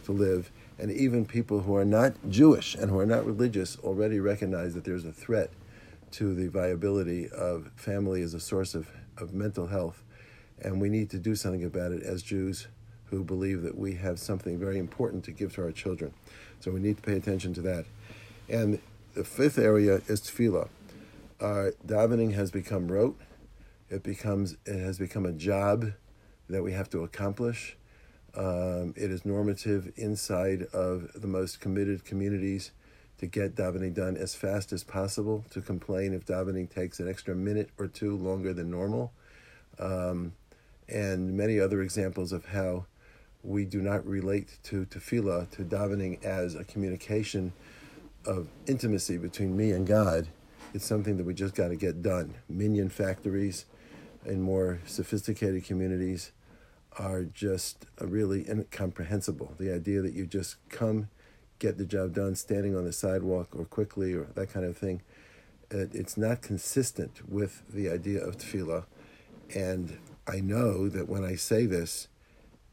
to 0.06 0.12
live. 0.12 0.52
And 0.80 0.92
even 0.92 1.26
people 1.26 1.62
who 1.62 1.76
are 1.76 1.86
not 1.86 2.14
Jewish 2.30 2.76
and 2.76 2.90
who 2.90 3.00
are 3.00 3.06
not 3.06 3.26
religious 3.26 3.78
already 3.80 4.20
recognize 4.20 4.74
that 4.74 4.84
there's 4.84 5.06
a 5.06 5.12
threat 5.12 5.52
to 6.12 6.34
the 6.34 6.48
viability 6.48 7.30
of 7.30 7.72
family 7.76 8.22
as 8.22 8.34
a 8.34 8.40
source 8.40 8.76
of, 8.76 8.90
of 9.18 9.34
mental 9.34 9.68
health. 9.68 10.04
And 10.62 10.80
we 10.80 10.90
need 10.90 11.10
to 11.10 11.20
do 11.20 11.36
something 11.36 11.64
about 11.64 11.92
it 11.92 12.04
as 12.04 12.24
Jews 12.24 12.68
who 13.06 13.24
believe 13.24 13.62
that 13.64 13.78
we 13.78 13.96
have 13.96 14.20
something 14.20 14.58
very 14.58 14.80
important 14.80 15.24
to 15.26 15.32
give 15.32 15.54
to 15.56 15.64
our 15.64 15.72
children. 15.72 16.14
So 16.60 16.72
we 16.72 16.80
need 16.80 16.98
to 16.98 17.04
pay 17.04 17.14
attention 17.14 17.54
to 17.56 17.62
that. 17.62 17.86
And 18.50 18.80
the 19.16 19.24
fifth 19.24 19.58
area 19.58 20.02
is 20.08 20.22
tefillah. 20.22 20.68
Our 21.40 21.74
davening 21.86 22.34
has 22.34 22.52
become 22.52 22.90
rote. 22.90 23.18
It 23.90 24.04
becomes 24.04 24.58
it 24.66 24.80
has 24.80 25.00
become 25.00 25.26
a 25.26 25.32
job 25.32 25.94
that 26.50 26.62
we 26.64 26.74
have 26.74 26.90
to 26.92 27.04
accomplish. 27.04 27.78
Um, 28.36 28.94
it 28.98 29.10
is 29.12 29.26
normative 29.26 29.94
inside 29.96 30.64
of 30.74 31.10
the 31.16 31.28
most 31.28 31.62
committed 31.62 32.04
communities 32.04 32.72
to 33.18 33.26
get 33.26 33.56
davening 33.56 33.94
done 33.94 34.18
as 34.18 34.36
fast 34.36 34.74
as 34.74 34.84
possible, 34.84 35.46
to 35.52 35.62
complain 35.62 36.14
if 36.14 36.26
davening 36.26 36.70
takes 36.70 37.00
an 37.00 37.10
extra 37.10 37.34
minute 37.34 37.70
or 37.78 37.88
two 37.88 38.18
longer 38.18 38.54
than 38.54 38.70
normal, 38.70 39.14
um, 39.80 40.34
and 40.90 41.38
many 41.38 41.58
other 41.58 41.82
examples 41.82 42.34
of 42.34 42.48
how 42.48 42.86
we 43.44 43.64
do 43.64 43.82
not 43.82 44.06
relate 44.06 44.58
to 44.64 44.86
tefillah, 44.88 45.50
to 45.52 45.64
davening 45.64 46.22
as 46.26 46.56
a 46.56 46.66
communication 46.66 47.54
of 48.26 48.48
intimacy 48.68 49.18
between 49.18 49.56
me 49.56 49.72
and 49.72 49.86
God. 49.86 50.28
It's 50.74 50.86
something 50.86 51.18
that 51.18 51.26
we 51.26 51.34
just 51.34 51.56
got 51.56 51.70
to 51.70 51.76
get 51.76 52.02
done. 52.02 52.36
Minyan 52.50 52.90
factories 52.90 53.66
in 54.26 54.42
more 54.42 54.80
sophisticated 54.86 55.64
communities 55.64 56.32
are 56.98 57.24
just 57.24 57.86
really 58.00 58.50
incomprehensible. 58.50 59.54
The 59.58 59.74
idea 59.74 60.02
that 60.02 60.14
you 60.14 60.26
just 60.26 60.58
come 60.70 61.10
get 61.60 61.78
the 61.78 61.86
job 61.86 62.14
done 62.14 62.36
standing 62.36 62.76
on 62.76 62.86
the 62.86 62.94
sidewalk 62.94 63.56
or 63.56 63.66
quickly 63.66 64.14
or 64.14 64.28
that 64.36 64.52
kind 64.52 64.66
of 64.66 64.78
thing. 64.78 65.02
It's 65.72 66.18
not 66.18 66.42
consistent 66.42 67.30
with 67.30 67.64
the 67.70 67.90
idea 67.90 68.24
of 68.24 68.38
tefillah. 68.38 68.86
And 69.54 69.98
I 70.28 70.40
know 70.40 70.90
that 70.90 71.08
when 71.08 71.24
I 71.24 71.36
say 71.36 71.66
this, 71.66 72.08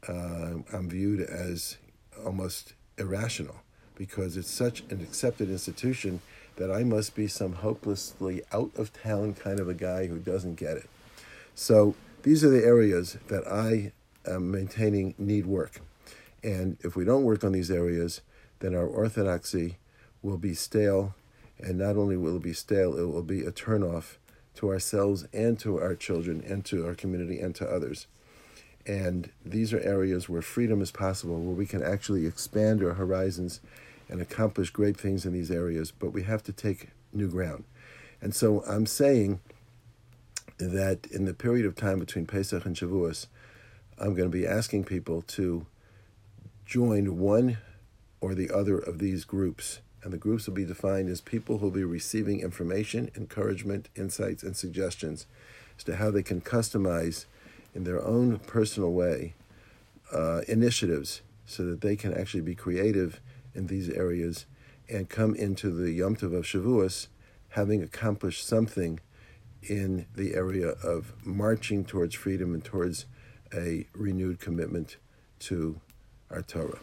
uh, 0.07 0.55
I'm 0.73 0.89
viewed 0.89 1.21
as 1.21 1.77
almost 2.25 2.73
irrational 2.97 3.55
because 3.95 4.37
it's 4.37 4.51
such 4.51 4.83
an 4.89 5.01
accepted 5.01 5.49
institution 5.49 6.21
that 6.55 6.71
I 6.71 6.83
must 6.83 7.15
be 7.15 7.27
some 7.27 7.53
hopelessly 7.53 8.41
out 8.51 8.71
of 8.77 8.93
town 8.93 9.33
kind 9.33 9.59
of 9.59 9.67
a 9.67 9.73
guy 9.73 10.07
who 10.07 10.19
doesn't 10.19 10.55
get 10.55 10.77
it. 10.77 10.89
So 11.55 11.95
these 12.23 12.43
are 12.43 12.49
the 12.49 12.63
areas 12.63 13.17
that 13.27 13.47
I 13.47 13.91
am 14.29 14.51
maintaining 14.51 15.15
need 15.17 15.45
work. 15.45 15.81
And 16.43 16.77
if 16.81 16.95
we 16.95 17.05
don't 17.05 17.23
work 17.23 17.43
on 17.43 17.51
these 17.51 17.71
areas, 17.71 18.21
then 18.59 18.75
our 18.75 18.85
orthodoxy 18.87 19.77
will 20.21 20.37
be 20.37 20.53
stale 20.53 21.15
And 21.59 21.77
not 21.77 21.95
only 21.95 22.17
will 22.17 22.37
it 22.37 22.43
be 22.43 22.53
stale, 22.53 22.97
it 22.97 23.05
will 23.05 23.23
be 23.23 23.41
a 23.41 23.51
turnoff 23.51 24.17
to 24.55 24.69
ourselves 24.69 25.25
and 25.33 25.57
to 25.59 25.79
our 25.79 25.95
children 25.95 26.43
and 26.45 26.65
to 26.65 26.85
our 26.85 26.93
community 26.93 27.39
and 27.39 27.55
to 27.55 27.67
others. 27.67 28.07
And 28.85 29.31
these 29.45 29.73
are 29.73 29.79
areas 29.79 30.27
where 30.27 30.41
freedom 30.41 30.81
is 30.81 30.91
possible, 30.91 31.39
where 31.39 31.55
we 31.55 31.65
can 31.65 31.81
actually 31.81 32.25
expand 32.25 32.83
our 32.83 32.93
horizons 32.93 33.61
and 34.09 34.21
accomplish 34.21 34.69
great 34.69 34.97
things 34.97 35.25
in 35.25 35.33
these 35.33 35.51
areas, 35.51 35.91
but 35.91 36.11
we 36.11 36.23
have 36.23 36.43
to 36.43 36.51
take 36.51 36.89
new 37.13 37.29
ground. 37.29 37.63
And 38.21 38.35
so 38.35 38.63
I'm 38.67 38.85
saying 38.85 39.39
that 40.57 41.07
in 41.07 41.25
the 41.25 41.33
period 41.33 41.65
of 41.65 41.75
time 41.75 41.99
between 41.99 42.25
Pesach 42.25 42.65
and 42.65 42.75
Shavuos, 42.75 43.27
I'm 43.97 44.15
going 44.15 44.29
to 44.29 44.37
be 44.37 44.47
asking 44.47 44.85
people 44.85 45.21
to 45.21 45.65
join 46.65 47.17
one 47.17 47.57
or 48.21 48.33
the 48.33 48.49
other 48.51 48.77
of 48.77 48.99
these 48.99 49.25
groups. 49.25 49.79
And 50.01 50.11
the 50.11 50.17
groups 50.17 50.47
will 50.47 50.53
be 50.53 50.65
defined 50.65 51.09
as 51.09 51.21
people 51.21 51.57
who 51.57 51.67
will 51.67 51.71
be 51.71 51.83
receiving 51.83 52.41
information, 52.41 53.11
encouragement, 53.15 53.87
insights, 53.95 54.43
and 54.43 54.55
suggestions 54.55 55.25
as 55.77 55.83
to 55.85 55.95
how 55.95 56.11
they 56.11 56.23
can 56.23 56.41
customize 56.41 57.25
in 57.73 57.83
their 57.83 58.03
own 58.03 58.39
personal 58.39 58.91
way 58.91 59.33
uh, 60.13 60.41
initiatives 60.47 61.21
so 61.45 61.65
that 61.65 61.81
they 61.81 61.95
can 61.95 62.13
actually 62.13 62.41
be 62.41 62.55
creative 62.55 63.19
in 63.53 63.67
these 63.67 63.89
areas 63.89 64.45
and 64.89 65.09
come 65.09 65.35
into 65.35 65.69
the 65.69 65.91
Yom 65.91 66.15
Tov 66.15 66.35
of 66.35 66.45
Shavuos 66.45 67.07
having 67.49 67.81
accomplished 67.83 68.47
something 68.47 68.99
in 69.61 70.05
the 70.15 70.33
area 70.33 70.69
of 70.83 71.13
marching 71.25 71.85
towards 71.85 72.15
freedom 72.15 72.53
and 72.53 72.63
towards 72.63 73.05
a 73.53 73.87
renewed 73.93 74.39
commitment 74.39 74.97
to 75.39 75.79
our 76.29 76.41
Torah. 76.41 76.79